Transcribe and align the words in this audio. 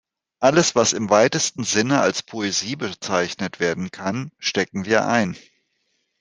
Alles, 0.39 0.73
was 0.75 0.93
im 0.93 1.11
weitesten 1.11 1.63
Sinne 1.63 2.01
als 2.01 2.23
Poesie 2.23 2.75
bezeichnet 2.75 3.59
werden 3.59 3.91
kann, 3.91 4.31
stecken 4.39 4.85
wir 4.85 5.05
ein. 5.05 5.37